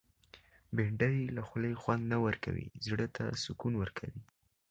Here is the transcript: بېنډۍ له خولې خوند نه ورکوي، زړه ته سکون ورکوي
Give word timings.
بېنډۍ 0.75 1.17
له 1.35 1.41
خولې 1.47 1.73
خوند 1.81 2.03
نه 2.13 2.17
ورکوي، 2.25 2.67
زړه 2.87 3.07
ته 3.15 3.23
سکون 3.43 3.73
ورکوي 3.77 4.21